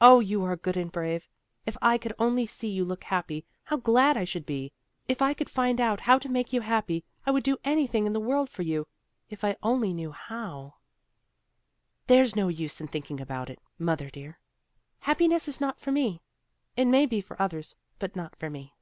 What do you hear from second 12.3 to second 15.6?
no use in thinking about it, mother dear. Happiness is